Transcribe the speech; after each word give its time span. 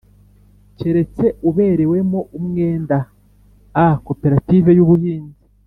keretse 0.77 1.25
uberewemo 1.49 2.19
umwenda 2.37 2.97
a 3.85 3.87
koperative 4.05 4.69
yu 4.77 4.85
buhinzi 4.89 5.41